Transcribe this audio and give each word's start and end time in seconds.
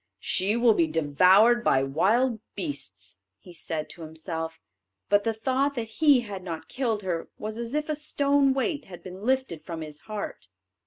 "She 0.17 0.57
will 0.57 0.73
be 0.73 0.87
devoured 0.87 1.63
by 1.63 1.83
wild 1.83 2.39
beasts," 2.55 3.19
he 3.37 3.53
said 3.53 3.87
to 3.91 4.01
himself. 4.01 4.59
But 5.09 5.23
the 5.23 5.31
thought 5.35 5.75
that 5.75 6.01
he 6.01 6.21
had 6.21 6.41
not 6.43 6.67
killed 6.67 7.03
her 7.03 7.29
was 7.37 7.59
as 7.59 7.75
if 7.75 7.87
a 7.87 7.93
stone 7.93 8.51
weight 8.51 8.85
had 8.85 9.03
been 9.03 9.23
lifted 9.23 9.63
from 9.63 9.81
his 9.81 9.99
heart. 9.99 10.47